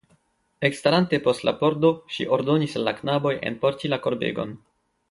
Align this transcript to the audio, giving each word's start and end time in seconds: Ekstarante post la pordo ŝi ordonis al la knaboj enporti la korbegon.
Ekstarante 0.69 1.19
post 1.27 1.45
la 1.49 1.53
pordo 1.59 1.93
ŝi 2.17 2.27
ordonis 2.39 2.75
al 2.81 2.89
la 2.91 2.95
knaboj 3.03 3.39
enporti 3.53 3.97
la 3.97 4.03
korbegon. 4.09 4.61